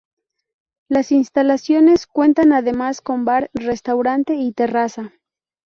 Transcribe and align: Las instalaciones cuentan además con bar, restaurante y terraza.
Las 0.89 1.11
instalaciones 1.11 2.07
cuentan 2.07 2.53
además 2.53 3.01
con 3.01 3.23
bar, 3.23 3.51
restaurante 3.53 4.33
y 4.33 4.51
terraza. 4.51 5.13